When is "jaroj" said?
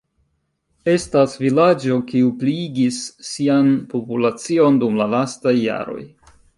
5.63-6.05